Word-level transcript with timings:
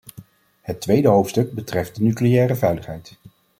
Het 0.61 0.81
tweede 0.81 1.07
hoofdstuk 1.07 1.53
betreft 1.53 1.95
de 1.95 2.03
nucleaire 2.03 2.55
veiligheid. 2.55 3.17